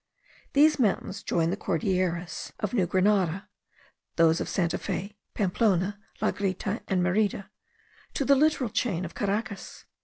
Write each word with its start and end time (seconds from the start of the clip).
These 0.53 0.79
mountains 0.79 1.21
join 1.21 1.51
the 1.51 1.55
Cordilleras 1.55 2.53
of 2.59 2.73
New 2.73 2.87
Grenada 2.87 3.47
(those 4.15 4.41
of 4.41 4.49
Santa 4.49 4.79
Fe, 4.79 5.15
Pamplona, 5.35 5.99
la 6.19 6.31
Grita, 6.31 6.81
and 6.87 7.03
Merida) 7.03 7.51
to 8.15 8.25
the 8.25 8.33
littoral 8.35 8.71
chain 8.71 9.05
of 9.05 9.13
Caracas. 9.13 9.85